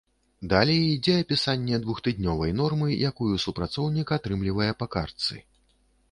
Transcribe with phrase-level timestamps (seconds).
[0.51, 5.37] Далей ідзе апісанне двухтыднёвай нормы, якую супрацоўнік атрымлівае па картцы.